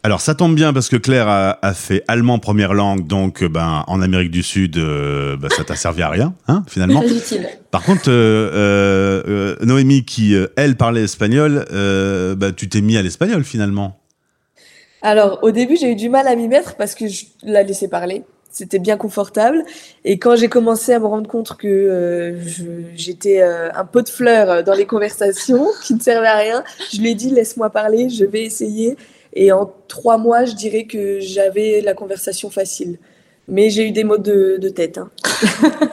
Alors 0.02 0.22
ça 0.22 0.34
tombe 0.34 0.56
bien 0.56 0.72
parce 0.72 0.88
que 0.88 0.96
Claire 0.96 1.28
a, 1.28 1.74
fait 1.74 2.04
allemand 2.08 2.40
première 2.40 2.74
langue, 2.74 3.06
donc 3.06 3.44
euh, 3.44 3.50
ben 3.50 3.84
en 3.88 4.02
Amérique 4.02 4.32
du 4.32 4.44
Sud, 4.44 4.78
euh, 4.78 5.36
ben, 5.36 5.50
ça 5.50 5.66
t'a 5.66 5.76
servi 5.76 6.02
à 6.02 6.10
rien, 6.10 6.34
hein, 6.48 6.64
finalement. 6.68 7.04
Par 7.70 7.84
contre, 7.84 8.06
euh, 8.08 9.58
Noémie 9.62 10.06
qui 10.06 10.36
elle 10.56 10.78
parlait 10.78 11.04
espagnol, 11.04 11.66
ben, 11.70 12.54
tu 12.56 12.70
t'es 12.70 12.80
mis 12.80 12.96
à 12.96 13.02
l'espagnol 13.02 13.44
finalement. 13.44 14.00
Alors 15.02 15.40
au 15.42 15.52
début 15.52 15.76
j'ai 15.76 15.92
eu 15.92 15.96
du 15.96 16.08
mal 16.08 16.28
à 16.28 16.36
m'y 16.36 16.48
mettre 16.48 16.76
parce 16.76 16.96
que 16.96 17.08
je 17.08 17.26
la 17.44 17.64
laissais 17.64 17.90
parler, 17.90 18.24
c'était 18.52 18.80
bien 18.80 18.96
confortable. 18.96 19.64
Et 20.06 20.18
quand 20.18 20.38
j'ai 20.38 20.48
commencé 20.48 20.94
à 20.94 21.00
me 21.00 21.08
rendre 21.08 21.30
compte 21.30 21.58
que 21.58 22.38
j'étais 22.96 23.42
un 23.42 23.84
pot 23.84 24.02
de 24.02 24.10
fleurs 24.10 24.64
dans 24.64 24.74
les 24.76 24.86
conversations 24.86 25.68
qui 25.84 25.94
ne 25.94 26.00
servaient 26.00 26.28
à 26.28 26.38
rien, 26.38 26.64
je 26.94 27.02
lui 27.02 27.12
ai 27.12 27.16
dit 27.16 27.32
laisse-moi 27.32 27.70
parler, 27.70 28.10
je 28.10 28.24
vais 28.24 28.44
essayer. 28.44 28.96
Et 29.34 29.52
en 29.52 29.72
trois 29.88 30.18
mois, 30.18 30.46
je 30.46 30.54
dirais 30.54 30.86
que 30.86 31.20
j'avais 31.20 31.82
la 31.82 31.94
conversation 31.94 32.50
facile. 32.50 32.98
Mais 33.48 33.70
j'ai 33.70 33.88
eu 33.88 33.92
des 33.92 34.04
mots 34.04 34.18
de, 34.18 34.70
tête. 34.70 34.98
Hein. 34.98 35.10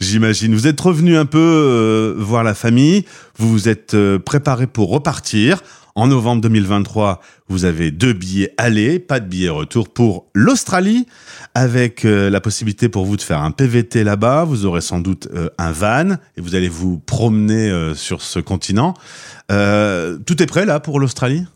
J'imagine. 0.00 0.54
Vous 0.54 0.66
êtes 0.66 0.80
revenu 0.80 1.16
un 1.16 1.26
peu 1.26 1.38
euh, 1.38 2.14
voir 2.16 2.44
la 2.44 2.54
famille. 2.54 3.04
Vous 3.36 3.50
vous 3.50 3.68
êtes 3.68 3.94
euh, 3.94 4.18
préparé 4.18 4.66
pour 4.66 4.90
repartir. 4.90 5.62
En 5.94 6.06
novembre 6.06 6.42
2023, 6.42 7.20
vous 7.48 7.64
avez 7.64 7.90
deux 7.90 8.12
billets 8.12 8.54
aller, 8.56 9.00
pas 9.00 9.18
de 9.18 9.26
billets 9.26 9.48
retour 9.48 9.88
pour 9.88 10.26
l'Australie, 10.32 11.08
avec 11.56 12.04
euh, 12.04 12.30
la 12.30 12.40
possibilité 12.40 12.88
pour 12.88 13.04
vous 13.04 13.16
de 13.16 13.22
faire 13.22 13.42
un 13.42 13.50
PVT 13.50 14.04
là-bas. 14.04 14.44
Vous 14.44 14.64
aurez 14.64 14.80
sans 14.80 15.00
doute 15.00 15.28
un 15.58 15.72
van 15.72 16.10
et 16.36 16.40
vous 16.40 16.54
allez 16.54 16.68
vous 16.68 16.98
promener 16.98 17.92
sur 17.96 18.22
ce 18.22 18.38
continent. 18.38 18.94
tout 19.48 20.42
est 20.42 20.46
prêt 20.46 20.66
là 20.66 20.78
pour 20.78 21.00
l'Australie? 21.00 21.46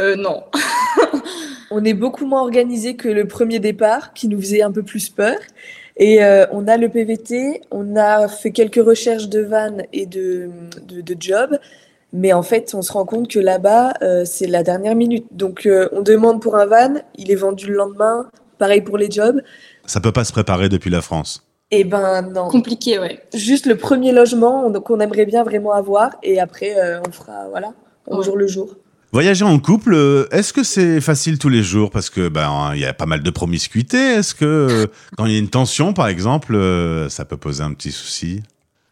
Euh, 0.00 0.16
non. 0.16 0.44
on 1.70 1.84
est 1.84 1.94
beaucoup 1.94 2.26
moins 2.26 2.40
organisé 2.40 2.96
que 2.96 3.08
le 3.08 3.26
premier 3.26 3.58
départ, 3.58 4.12
qui 4.12 4.28
nous 4.28 4.40
faisait 4.40 4.62
un 4.62 4.72
peu 4.72 4.82
plus 4.82 5.08
peur. 5.08 5.36
Et 5.96 6.24
euh, 6.24 6.46
on 6.50 6.66
a 6.66 6.76
le 6.76 6.88
PVT, 6.88 7.62
on 7.70 7.96
a 7.96 8.26
fait 8.26 8.50
quelques 8.50 8.84
recherches 8.84 9.28
de 9.28 9.40
vannes 9.40 9.84
et 9.92 10.06
de, 10.06 10.50
de, 10.88 11.16
jobs, 11.20 11.56
mais 12.12 12.32
en 12.32 12.42
fait, 12.42 12.74
on 12.74 12.82
se 12.82 12.92
rend 12.92 13.04
compte 13.04 13.28
que 13.28 13.38
là-bas, 13.38 13.94
euh, 14.02 14.24
c'est 14.24 14.48
la 14.48 14.64
dernière 14.64 14.96
minute. 14.96 15.26
Donc, 15.30 15.68
on 15.92 16.02
demande 16.02 16.42
pour 16.42 16.56
un 16.56 16.66
van, 16.66 16.94
il 17.16 17.30
est 17.30 17.36
vendu 17.36 17.66
le 17.68 17.74
lendemain. 17.74 18.28
Pareil 18.58 18.80
pour 18.80 18.98
les 18.98 19.10
jobs. 19.10 19.40
Ça 19.86 20.00
peut 20.00 20.12
pas 20.12 20.24
se 20.24 20.32
préparer 20.32 20.68
depuis 20.68 20.90
la 20.90 21.00
France. 21.00 21.46
Eh 21.70 21.84
ben 21.84 22.22
non. 22.22 22.48
Compliqué, 22.48 22.98
ouais. 22.98 23.20
Juste 23.32 23.66
le 23.66 23.76
premier 23.76 24.12
logement 24.12 24.70
qu'on 24.80 25.00
aimerait 25.00 25.26
bien 25.26 25.44
vraiment 25.44 25.72
avoir, 25.72 26.10
et 26.22 26.40
après, 26.40 26.74
on 27.06 27.10
fera, 27.12 27.48
voilà, 27.50 27.72
au 28.08 28.22
jour 28.22 28.36
le 28.36 28.46
jour. 28.46 28.76
Voyager 29.14 29.44
en 29.44 29.60
couple, 29.60 29.94
euh, 29.94 30.26
est-ce 30.32 30.52
que 30.52 30.64
c'est 30.64 31.00
facile 31.00 31.38
tous 31.38 31.48
les 31.48 31.62
jours? 31.62 31.92
Parce 31.92 32.10
que 32.10 32.26
ben 32.26 32.72
il 32.74 32.80
y 32.80 32.84
a 32.84 32.92
pas 32.92 33.06
mal 33.06 33.22
de 33.22 33.30
promiscuité. 33.30 33.96
Est-ce 33.96 34.34
que 34.34 34.44
euh, 34.44 34.86
quand 35.16 35.26
il 35.26 35.32
y 35.32 35.36
a 35.36 35.38
une 35.38 35.50
tension, 35.50 35.92
par 35.92 36.08
exemple, 36.08 36.56
euh, 36.56 37.08
ça 37.08 37.24
peut 37.24 37.36
poser 37.36 37.62
un 37.62 37.72
petit 37.74 37.92
souci? 37.92 38.42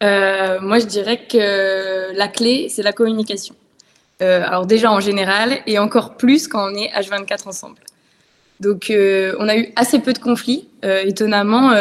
Moi, 0.01 0.79
je 0.79 0.85
dirais 0.85 1.27
que 1.29 2.15
la 2.15 2.29
clé, 2.29 2.67
c'est 2.69 2.83
la 2.83 2.93
communication. 2.93 3.53
alors 4.21 4.65
déjà 4.65 4.93
en 4.93 5.01
général, 5.01 5.57
et 5.67 5.77
encore 5.77 6.15
plus 6.15 6.47
quand 6.47 6.71
on 6.71 6.73
est 6.73 6.89
H24 6.91 7.49
ensemble. 7.49 7.79
Donc, 8.61 8.93
on 9.39 9.49
a 9.49 9.57
eu 9.57 9.73
assez 9.75 9.99
peu 9.99 10.13
de 10.13 10.19
conflits. 10.19 10.69
étonnamment, 10.83 11.73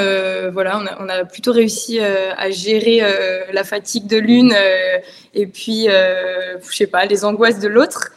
voilà, 0.52 0.80
on 0.80 0.86
a, 0.86 0.96
on 1.00 1.08
a, 1.08 1.24
plutôt 1.24 1.52
réussi 1.52 2.00
à 2.00 2.50
gérer 2.50 3.02
la 3.52 3.62
fatigue 3.62 4.08
de 4.08 4.16
l'une 4.16 4.52
et 5.34 5.46
puis, 5.46 5.86
je 5.86 6.76
sais 6.76 6.88
pas, 6.88 7.04
les 7.04 7.24
angoisses 7.24 7.60
de 7.60 7.68
l'autre. 7.68 8.10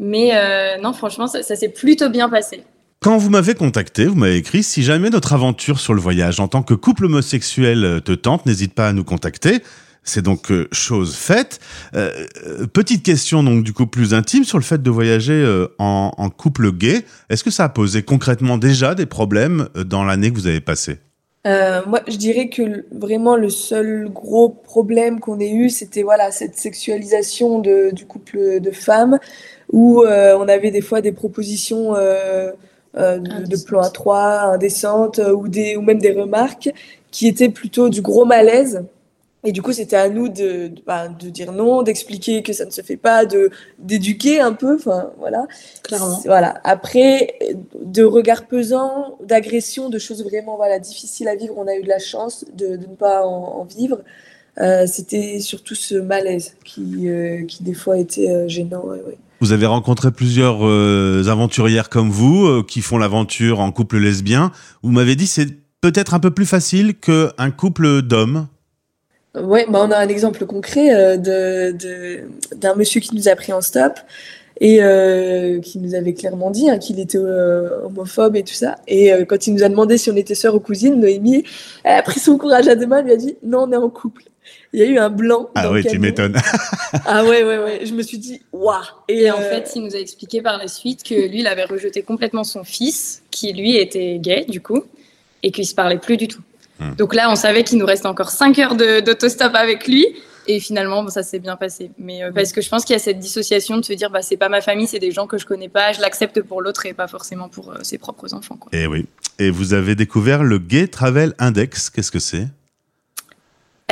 Mais 0.00 0.30
euh, 0.32 0.78
non, 0.82 0.94
franchement, 0.94 1.26
ça, 1.26 1.42
s'est 1.42 1.68
plutôt 1.68 2.08
bien 2.08 2.28
passé. 2.30 2.64
Quand 3.00 3.18
vous 3.18 3.30
m'avez 3.30 3.54
contacté, 3.54 4.06
vous 4.06 4.14
m'avez 4.14 4.36
écrit 4.36 4.62
si 4.62 4.82
jamais 4.82 5.10
notre 5.10 5.34
aventure 5.34 5.78
sur 5.78 5.94
le 5.94 6.00
voyage 6.00 6.40
en 6.40 6.48
tant 6.48 6.62
que 6.62 6.74
couple 6.74 7.04
homosexuel 7.04 7.84
euh, 7.84 8.00
te 8.00 8.12
tente, 8.12 8.46
n'hésite 8.46 8.74
pas 8.74 8.88
à 8.88 8.92
nous 8.94 9.04
contacter. 9.04 9.62
C'est 10.02 10.22
donc 10.22 10.50
euh, 10.50 10.66
chose 10.72 11.14
faite. 11.14 11.60
petite 12.72 13.04
question 13.04 13.42
donc 13.42 13.62
du 13.62 13.74
coup 13.74 13.86
plus 13.86 14.14
intime 14.14 14.44
sur 14.44 14.56
le 14.56 14.64
fait 14.64 14.82
de 14.82 14.90
voyager 14.90 15.66
en, 15.78 16.12
en, 16.16 16.30
couple 16.30 16.72
gay. 16.72 17.04
Est-ce 17.28 17.44
que 17.44 17.50
ça 17.50 17.64
a 17.64 17.68
posé 17.68 18.02
concrètement 18.02 18.56
déjà 18.56 18.94
des 18.94 19.06
problèmes 19.06 19.68
dans 19.74 20.04
l'année 20.04 20.30
que 20.30 20.36
vous 20.36 20.46
avez 20.46 20.62
passée? 20.62 20.98
Moi, 21.44 22.00
je 22.06 22.16
dirais 22.16 22.48
que 22.48 22.84
vraiment 22.92 23.36
le 23.36 23.48
seul 23.48 24.10
gros 24.10 24.50
problème 24.50 25.20
qu'on 25.20 25.40
ait 25.40 25.50
eu, 25.50 25.70
c'était 25.70 26.02
voilà 26.02 26.30
cette 26.30 26.56
sexualisation 26.56 27.60
de, 27.60 27.90
du 27.92 28.06
couple 28.06 28.60
de 28.60 28.70
femmes 28.70 29.18
où 29.72 30.02
euh, 30.02 30.36
on 30.38 30.48
avait 30.48 30.70
des 30.70 30.80
fois 30.80 31.00
des 31.00 31.12
propositions 31.12 31.94
euh, 31.94 32.50
euh, 32.96 33.18
de, 33.18 33.56
plan 33.64 33.82
à 33.82 33.90
trois 33.90 34.52
indécentes 34.52 35.18
ou, 35.18 35.48
des, 35.48 35.76
ou 35.76 35.82
même 35.82 35.98
des 35.98 36.12
remarques 36.12 36.70
qui 37.10 37.28
étaient 37.28 37.48
plutôt 37.48 37.88
du 37.88 38.02
gros 38.02 38.24
malaise. 38.24 38.84
Et 39.42 39.52
du 39.52 39.62
coup, 39.62 39.72
c'était 39.72 39.96
à 39.96 40.08
nous 40.08 40.28
de, 40.28 40.68
de, 40.68 40.82
bah, 40.86 41.08
de 41.08 41.30
dire 41.30 41.52
non, 41.52 41.82
d'expliquer 41.82 42.42
que 42.42 42.52
ça 42.52 42.66
ne 42.66 42.70
se 42.70 42.82
fait 42.82 42.96
pas, 42.96 43.24
de 43.24 43.50
d'éduquer 43.78 44.40
un 44.40 44.52
peu, 44.52 44.74
enfin 44.74 45.10
voilà. 45.18 45.46
Clairement. 45.82 46.20
Voilà. 46.24 46.60
Après, 46.64 47.38
de 47.82 48.04
regards 48.04 48.46
pesants, 48.46 49.18
d'agressions, 49.24 49.88
de 49.88 49.98
choses 49.98 50.22
vraiment 50.22 50.56
voilà 50.56 50.78
difficiles 50.78 51.28
à 51.28 51.36
vivre, 51.36 51.54
on 51.56 51.66
a 51.66 51.74
eu 51.74 51.82
de 51.82 51.88
la 51.88 51.98
chance 51.98 52.44
de, 52.54 52.76
de 52.76 52.86
ne 52.86 52.96
pas 52.96 53.24
en, 53.24 53.64
vivre. 53.64 54.00
Euh, 54.58 54.86
c'était 54.86 55.40
surtout 55.40 55.74
ce 55.74 55.94
malaise 55.94 56.56
qui, 56.64 57.08
euh, 57.08 57.44
qui 57.46 57.62
des 57.62 57.74
fois 57.74 57.98
était 57.98 58.48
gênant. 58.48 58.84
Ouais, 58.84 59.00
ouais. 59.06 59.16
Vous 59.40 59.52
avez 59.52 59.64
rencontré 59.64 60.10
plusieurs 60.10 60.58
euh, 60.66 61.24
aventurières 61.28 61.88
comme 61.88 62.10
vous 62.10 62.44
euh, 62.44 62.62
qui 62.62 62.82
font 62.82 62.98
l'aventure 62.98 63.60
en 63.60 63.72
couple 63.72 63.96
lesbien. 63.96 64.52
Vous 64.82 64.90
m'avez 64.90 65.16
dit 65.16 65.26
c'est 65.26 65.48
peut-être 65.80 66.12
un 66.12 66.20
peu 66.20 66.30
plus 66.30 66.44
facile 66.44 66.94
qu'un 66.94 67.50
couple 67.50 68.02
d'hommes. 68.02 68.48
Oui, 69.34 69.60
bah 69.68 69.80
on 69.84 69.90
a 69.90 69.96
un 69.96 70.08
exemple 70.08 70.44
concret 70.44 70.92
euh, 70.92 71.16
de, 71.16 72.22
d'un 72.56 72.74
monsieur 72.74 73.00
qui 73.00 73.14
nous 73.14 73.28
a 73.28 73.36
pris 73.36 73.52
en 73.52 73.60
stop. 73.60 74.00
et 74.60 74.82
euh, 74.82 75.60
qui 75.60 75.78
nous 75.78 75.94
avait 75.94 76.12
clairement 76.12 76.50
dit 76.50 76.68
hein, 76.68 76.78
qu'il 76.78 77.00
était 77.00 77.18
euh, 77.18 77.86
homophobe 77.86 78.36
et 78.36 78.42
tout 78.42 78.54
ça. 78.54 78.76
Et 78.86 79.12
euh, 79.12 79.24
quand 79.24 79.46
il 79.46 79.54
nous 79.54 79.62
a 79.62 79.68
demandé 79.68 79.96
si 79.96 80.10
on 80.10 80.16
était 80.16 80.34
sœurs 80.34 80.54
ou 80.54 80.60
cousines, 80.60 81.00
Noémie 81.00 81.44
elle 81.82 81.98
a 81.98 82.02
pris 82.02 82.20
son 82.20 82.36
courage 82.36 82.68
à 82.68 82.76
deux 82.76 82.86
mains, 82.86 83.02
lui 83.02 83.12
a 83.12 83.16
dit 83.16 83.36
non, 83.42 83.62
on 83.62 83.72
est 83.72 83.76
en 83.76 83.88
couple. 83.88 84.24
Il 84.72 84.80
y 84.80 84.82
a 84.82 84.86
eu 84.86 84.98
un 84.98 85.10
blanc. 85.10 85.48
Ah 85.54 85.70
oui, 85.72 85.84
tu 85.84 85.98
m'étonnes. 85.98 86.36
ah 87.06 87.24
ouais, 87.24 87.42
ouais, 87.42 87.58
ouais. 87.58 87.80
Je 87.84 87.92
me 87.92 88.02
suis 88.02 88.18
dit, 88.18 88.40
waouh. 88.52 88.80
Et, 89.08 89.30
en 89.30 89.36
fait, 89.36 89.72
il 89.74 89.82
nous 89.82 89.96
a 89.96 89.98
expliqué 89.98 90.42
par 90.42 90.58
la 90.58 90.68
suite 90.68 91.02
que 91.02 91.14
lui, 91.14 91.40
il 91.40 91.46
avait 91.46 91.64
rejeté 91.64 92.02
complètement 92.02 92.44
son 92.44 92.62
fils, 92.62 93.22
qui 93.30 93.52
lui 93.52 93.76
était 93.76 94.18
gay, 94.18 94.44
du 94.48 94.60
coup, 94.60 94.82
et 95.42 95.50
qu'il 95.50 95.66
se 95.66 95.74
parlait 95.74 95.98
plus 95.98 96.16
du 96.16 96.28
tout. 96.28 96.42
Hmm. 96.80 96.94
Donc 96.96 97.14
là, 97.14 97.30
on 97.30 97.36
savait 97.36 97.62
qu'il 97.62 97.78
nous 97.78 97.86
restait 97.86 98.08
encore 98.08 98.30
5 98.30 98.58
heures 98.58 98.74
d'autostop 98.74 99.54
avec 99.54 99.86
lui. 99.86 100.06
Et 100.46 100.58
finalement, 100.58 101.06
ça 101.08 101.22
s'est 101.22 101.38
bien 101.38 101.56
passé. 101.56 101.90
Mais 101.98 102.24
euh, 102.24 102.32
parce 102.32 102.52
que 102.52 102.60
je 102.60 102.68
pense 102.68 102.84
qu'il 102.84 102.94
y 102.94 102.96
a 102.96 103.00
cette 103.00 103.18
dissociation 103.18 103.76
de 103.76 103.84
se 103.84 103.92
dire, 103.92 104.10
bah, 104.10 104.22
c'est 104.22 104.36
pas 104.36 104.48
ma 104.48 104.60
famille, 104.60 104.86
c'est 104.86 104.98
des 104.98 105.12
gens 105.12 105.26
que 105.26 105.38
je 105.38 105.46
connais 105.46 105.68
pas, 105.68 105.92
je 105.92 106.00
l'accepte 106.00 106.40
pour 106.42 106.62
l'autre 106.62 106.86
et 106.86 106.92
pas 106.92 107.06
forcément 107.06 107.48
pour 107.48 107.70
euh, 107.70 107.76
ses 107.82 107.98
propres 107.98 108.34
enfants. 108.34 108.56
Quoi. 108.56 108.70
Et 108.72 108.82
eh 108.82 108.86
oui. 108.86 109.06
Et 109.38 109.50
vous 109.50 109.74
avez 109.74 109.94
découvert 109.94 110.42
le 110.42 110.58
Gay 110.58 110.88
Travel 110.88 111.34
Index. 111.38 111.90
Qu'est-ce 111.90 112.10
que 112.10 112.18
c'est? 112.18 112.48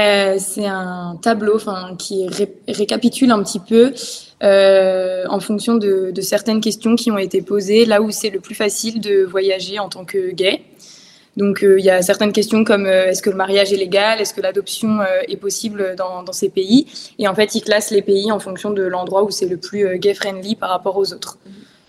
Euh, 0.01 0.37
C'est 0.39 0.67
un 0.67 1.19
tableau 1.23 1.61
qui 1.99 2.27
récapitule 2.67 3.31
un 3.31 3.43
petit 3.43 3.61
peu 3.61 3.93
en 4.41 5.41
fonction 5.41 5.75
de, 5.77 6.11
de, 6.13 6.21
certaines 6.23 6.61
questions 6.61 6.97
qui 6.97 7.11
ont 7.11 7.19
été 7.19 7.43
posées, 7.43 7.85
là 7.85 8.01
où 8.01 8.11
c'est 8.11 8.31
le 8.31 8.41
plus 8.41 8.55
facile 8.55 9.01
de 9.01 9.25
voyager 9.25 9.79
en 9.79 9.89
tant 9.89 10.05
que 10.05 10.31
gay. 10.33 10.63
Donc 11.39 11.63
euh, 11.63 11.79
il 11.79 11.85
y 11.85 11.91
a 11.91 12.03
certaines 12.03 12.33
questions 12.33 12.65
comme 12.65 12.85
euh, 12.85 13.07
est-ce 13.07 13.23
que 13.23 13.31
le 13.31 13.37
mariage 13.37 13.73
est 13.73 13.77
légal, 13.77 14.21
est-ce 14.21 14.35
que 14.35 14.41
l'adoption 14.41 15.01
euh, 15.01 15.21
est 15.29 15.37
possible 15.37 15.95
dans, 15.97 16.25
ces 16.33 16.49
pays? 16.49 16.87
Et 17.21 17.29
en 17.29 17.35
fait, 17.35 17.55
ils 17.55 17.63
classent 17.63 17.93
les 17.93 18.03
pays 18.03 18.33
en 18.33 18.41
fonction 18.41 18.71
de 18.71 18.83
l'endroit 18.83 19.23
où 19.23 19.31
c'est 19.31 19.47
le 19.47 19.57
plus 19.57 19.99
gay-friendly 19.99 20.57
par 20.57 20.69
rapport 20.69 20.97
aux 20.97 21.13
autres. 21.13 21.39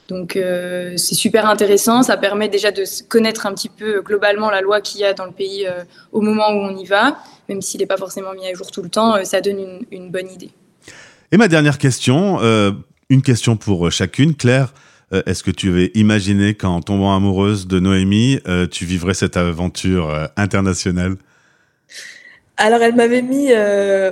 Donc 0.07 0.33
c'est 0.33 1.13
super 1.13 1.47
intéressant, 1.47 2.01
ça 2.01 2.17
permet 2.17 2.49
déjà 2.49 2.71
de 2.71 2.83
connaître 3.07 3.45
un 3.45 3.53
petit 3.53 3.69
peu 3.69 4.01
globalement 4.01 4.49
la 4.49 4.61
loi 4.61 4.81
qu'il 4.81 5.01
y 5.01 5.03
a 5.03 5.13
dans 5.13 5.25
le 5.25 5.31
pays 5.31 5.67
au 6.11 6.21
moment 6.21 6.49
où 6.49 6.55
on 6.55 6.75
y 6.75 6.85
va, 6.85 7.19
même 7.47 7.61
s'il 7.61 7.79
n'est 7.79 7.85
pas 7.85 7.97
forcément 7.97 8.33
mis 8.33 8.47
à 8.47 8.53
jour 8.55 8.71
tout 8.71 8.81
le 8.81 8.89
temps, 8.89 9.23
ça 9.23 9.39
donne 9.39 9.59
une, 9.59 9.79
une, 9.91 10.09
bonne 10.09 10.27
idée. 10.31 10.49
Et 11.31 11.37
ma 11.37 11.47
dernière 11.47 11.77
question, 11.77 12.39
une 13.09 13.21
question 13.21 13.55
pour 13.55 13.91
chacune. 13.91 14.33
Claire, 14.33 14.73
euh, 15.13 15.23
est-ce 15.25 15.43
que 15.43 15.51
tu 15.51 15.69
avais 15.69 15.91
imaginé 15.95 16.53
qu'en 16.53 16.81
tombant 16.81 17.15
amoureuse 17.15 17.67
de 17.67 17.79
Noémie, 17.79 18.39
euh, 18.47 18.67
tu 18.67 18.85
vivrais 18.85 19.13
cette 19.13 19.37
aventure 19.37 20.09
euh, 20.09 20.27
internationale? 20.37 21.15
Alors, 22.57 22.81
elle 22.81 22.95
m'avait 22.95 23.21
mis 23.21 23.51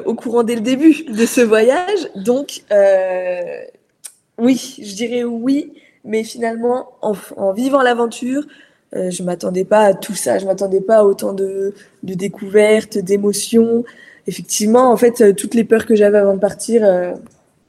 au 0.06 0.14
courant 0.16 0.44
dès 0.44 0.56
le 0.56 0.62
début 0.62 1.04
de 1.04 1.26
ce 1.26 1.42
voyage. 1.42 2.08
Donc, 2.16 2.64
oui, 4.38 4.76
je 4.82 4.96
dirais 4.96 5.26
oui. 5.26 5.74
Mais 6.06 6.24
finalement, 6.24 6.88
en, 7.02 7.52
vivant 7.52 7.82
l'aventure, 7.82 8.44
je 8.94 9.22
m'attendais 9.22 9.66
pas 9.66 9.82
à 9.82 9.94
tout 9.94 10.16
ça. 10.16 10.40
Je 10.40 10.46
m'attendais 10.46 10.80
pas 10.80 11.00
à 11.00 11.04
autant 11.04 11.34
de, 11.34 11.74
découvertes, 12.04 12.98
d'émotions. 12.98 13.84
Effectivement, 14.28 14.94
en 14.94 14.96
fait, 14.96 15.36
toutes 15.36 15.54
les 15.54 15.66
peurs 15.66 15.86
que 15.86 15.96
j'avais 15.98 16.20
avant 16.20 16.36
de 16.36 16.40
partir, 16.40 16.88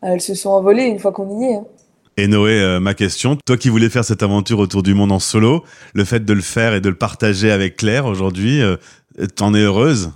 elles 0.01 0.21
se 0.21 0.35
sont 0.37 0.51
envolées 0.51 0.85
une 0.85 1.01
fois 1.01 1.11
qu'on 1.11 1.41
y 1.41 1.45
est. 1.47 1.55
Hein. 1.57 1.67
Et 2.19 2.27
Noé, 2.27 2.61
euh, 2.61 2.81
ma 2.81 2.95
question, 2.95 3.39
toi 3.47 3.57
qui 3.57 3.69
voulais 3.69 3.89
faire 3.89 4.05
cette 4.05 4.25
aventure 4.25 4.59
autour 4.59 4.83
du 4.83 4.93
monde 4.93 5.13
en 5.13 5.21
solo, 5.21 5.65
le 5.95 6.05
fait 6.05 6.25
de 6.25 6.33
le 6.33 6.41
faire 6.41 6.75
et 6.75 6.81
de 6.81 6.89
le 6.89 6.97
partager 6.97 7.53
avec 7.53 7.77
Claire 7.77 8.07
aujourd'hui, 8.07 8.61
euh, 8.61 8.75
t'en 9.37 9.55
es 9.55 9.61
heureuse? 9.61 10.11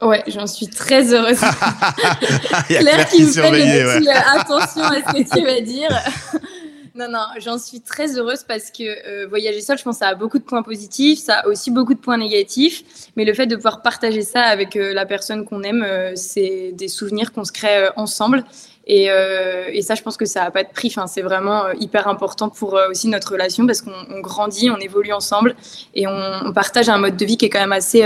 Ouais, 0.00 0.24
j'en 0.26 0.46
suis 0.46 0.68
très 0.68 1.12
heureuse. 1.12 1.36
Claire, 2.68 3.08
qui, 3.10 3.24
me 3.24 3.30
fait 3.30 3.50
ouais. 3.50 4.08
Euh, 4.08 4.10
attention 4.40 4.84
à 4.84 5.00
ce 5.06 5.22
que 5.22 5.38
tu 5.38 5.44
vas 5.44 5.60
dire. 5.60 5.90
non, 6.98 7.08
non, 7.10 7.24
j'en 7.38 7.58
suis 7.58 7.80
très 7.80 8.18
heureuse 8.18 8.44
parce 8.46 8.70
que 8.70 9.26
voyager 9.26 9.60
seul, 9.60 9.78
je 9.78 9.84
pense, 9.84 9.98
ça 9.98 10.08
a 10.08 10.14
beaucoup 10.14 10.38
de 10.38 10.44
points 10.44 10.62
positifs, 10.62 11.20
ça 11.20 11.36
a 11.36 11.46
aussi 11.46 11.70
beaucoup 11.70 11.94
de 11.94 12.00
points 12.00 12.18
négatifs. 12.18 12.82
Mais 13.16 13.24
le 13.24 13.32
fait 13.34 13.46
de 13.46 13.56
pouvoir 13.56 13.82
partager 13.82 14.22
ça 14.22 14.42
avec 14.42 14.74
la 14.74 15.06
personne 15.06 15.44
qu'on 15.44 15.62
aime, 15.62 15.86
c'est 16.16 16.72
des 16.72 16.88
souvenirs 16.88 17.32
qu'on 17.32 17.44
se 17.44 17.52
crée 17.52 17.88
ensemble. 17.96 18.44
Euh, 18.90 19.64
et, 19.70 19.82
ça, 19.82 19.94
je 19.94 20.02
pense 20.02 20.16
que 20.16 20.24
ça 20.24 20.44
n'a 20.44 20.50
pas 20.50 20.64
de 20.64 20.70
prix. 20.70 20.88
Enfin, 20.88 21.06
c'est 21.06 21.22
vraiment 21.22 21.66
euh, 21.66 21.72
hyper 21.78 22.08
important 22.08 22.48
pour 22.48 22.76
euh, 22.76 22.90
aussi 22.90 23.08
notre 23.08 23.32
relation 23.32 23.66
parce 23.66 23.82
qu'on 23.82 24.20
grandit, 24.20 24.70
on 24.70 24.78
évolue 24.78 25.12
ensemble 25.12 25.54
et 25.94 26.06
on, 26.06 26.52
partage 26.54 26.88
un 26.88 26.98
mode 26.98 27.16
de 27.16 27.24
vie 27.24 27.36
qui 27.36 27.44
est 27.44 27.50
quand 27.50 27.60
même 27.60 27.72
assez 27.72 28.04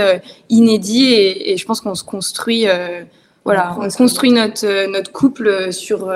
inédit. 0.49 1.05
Et, 1.05 1.53
et, 1.53 1.57
je 1.57 1.65
pense 1.65 1.81
qu'on 1.81 1.95
se 1.95 2.03
construit, 2.03 2.67
voilà, 3.45 3.75
on 3.79 3.89
construit 3.89 4.31
notre, 4.31 4.87
notre 4.87 5.11
couple 5.11 5.71
sur 5.71 6.13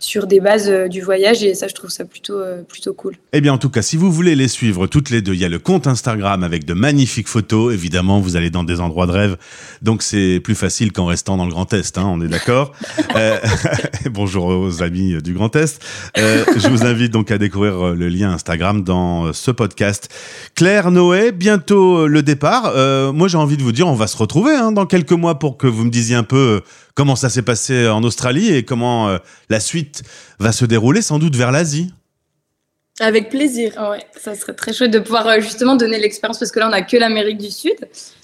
sur 0.00 0.26
des 0.26 0.40
bases 0.40 0.68
euh, 0.68 0.88
du 0.88 1.02
voyage 1.02 1.44
et 1.44 1.54
ça 1.54 1.68
je 1.68 1.74
trouve 1.74 1.90
ça 1.90 2.04
plutôt 2.04 2.38
euh, 2.38 2.62
plutôt 2.62 2.94
cool. 2.94 3.16
Eh 3.32 3.40
bien 3.40 3.52
en 3.52 3.58
tout 3.58 3.68
cas 3.68 3.82
si 3.82 3.96
vous 3.96 4.10
voulez 4.10 4.34
les 4.34 4.48
suivre 4.48 4.86
toutes 4.86 5.10
les 5.10 5.20
deux, 5.20 5.34
il 5.34 5.40
y 5.40 5.44
a 5.44 5.48
le 5.48 5.58
compte 5.58 5.86
Instagram 5.86 6.42
avec 6.42 6.64
de 6.64 6.72
magnifiques 6.72 7.28
photos. 7.28 7.72
Évidemment 7.72 8.18
vous 8.18 8.36
allez 8.36 8.50
dans 8.50 8.64
des 8.64 8.80
endroits 8.80 9.06
de 9.06 9.12
rêve, 9.12 9.36
donc 9.82 10.02
c'est 10.02 10.40
plus 10.42 10.54
facile 10.54 10.90
qu'en 10.92 11.04
restant 11.04 11.36
dans 11.36 11.44
le 11.44 11.50
Grand 11.50 11.72
Est. 11.74 11.98
Hein, 11.98 12.06
on 12.06 12.20
est 12.22 12.28
d'accord. 12.28 12.72
euh, 13.14 13.38
bonjour 14.10 14.46
aux 14.46 14.82
amis 14.82 15.20
du 15.22 15.34
Grand 15.34 15.54
Est. 15.54 15.80
Euh, 16.18 16.44
je 16.56 16.68
vous 16.68 16.84
invite 16.84 17.12
donc 17.12 17.30
à 17.30 17.36
découvrir 17.36 17.94
le 17.94 18.08
lien 18.08 18.32
Instagram 18.32 18.82
dans 18.82 19.32
ce 19.34 19.50
podcast. 19.50 20.08
Claire 20.54 20.90
Noé, 20.90 21.30
bientôt 21.30 22.06
le 22.06 22.22
départ. 22.22 22.72
moi 23.12 23.28
j'ai 23.28 23.36
envie 23.36 23.58
de 23.58 23.62
vous 23.62 23.72
dire 23.72 23.86
on 23.86 23.94
va 23.94 24.06
se 24.06 24.16
retrouver 24.16 24.54
hein, 24.54 24.72
dans 24.72 24.86
quelques 24.86 25.12
mois 25.12 25.38
pour 25.38 25.58
que 25.58 25.66
vous 25.66 25.84
me 25.84 25.90
disiez 25.90 26.16
un 26.16 26.22
peu 26.22 26.62
comment 26.94 27.16
ça 27.16 27.28
s'est 27.28 27.42
passé 27.42 27.88
en 27.88 28.02
Australie 28.02 28.54
et 28.54 28.64
comment 28.64 29.08
euh, 29.08 29.18
la 29.48 29.60
suite 29.60 30.02
va 30.38 30.52
se 30.52 30.64
dérouler, 30.64 31.02
sans 31.02 31.18
doute 31.18 31.36
vers 31.36 31.52
l'Asie. 31.52 31.92
Avec 33.00 33.30
plaisir. 33.30 33.72
Ouais, 33.90 34.04
ça 34.18 34.34
serait 34.34 34.52
très 34.52 34.74
chouette 34.74 34.90
de 34.90 34.98
pouvoir 34.98 35.26
euh, 35.26 35.40
justement 35.40 35.74
donner 35.74 35.98
l'expérience 35.98 36.38
parce 36.38 36.50
que 36.50 36.60
là 36.60 36.66
on 36.66 36.70
n'a 36.70 36.82
que 36.82 36.96
l'Amérique 36.96 37.38
du 37.38 37.50
Sud, 37.50 37.76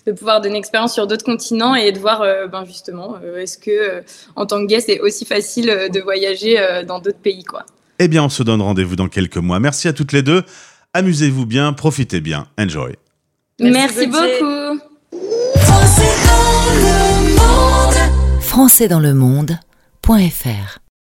de 0.06 0.12
pouvoir 0.12 0.40
donner 0.40 0.56
l'expérience 0.56 0.92
sur 0.92 1.06
d'autres 1.06 1.24
continents 1.24 1.74
et 1.74 1.92
de 1.92 1.98
voir 1.98 2.20
euh, 2.20 2.46
ben 2.46 2.64
justement 2.66 3.16
est-ce 3.36 3.56
que 3.56 4.02
en 4.34 4.44
tant 4.44 4.60
que 4.60 4.66
guest 4.66 4.88
c'est 4.88 5.00
aussi 5.00 5.24
facile 5.24 5.88
de 5.90 6.00
voyager 6.00 6.58
dans 6.86 6.98
d'autres 6.98 7.18
pays 7.18 7.44
quoi. 7.44 7.64
Eh 7.98 8.08
bien 8.08 8.22
on 8.22 8.28
se 8.28 8.42
donne 8.42 8.60
rendez-vous 8.60 8.96
dans 8.96 9.08
quelques 9.08 9.38
mois. 9.38 9.60
Merci 9.60 9.88
à 9.88 9.94
toutes 9.94 10.12
les 10.12 10.22
deux. 10.22 10.42
Amusez-vous 10.92 11.46
bien, 11.46 11.72
profitez 11.72 12.20
bien, 12.20 12.46
enjoy. 12.58 12.96
Merci, 13.58 14.06
beaucoup 14.06 14.80
françaisdanslemonde.fr 18.56 20.85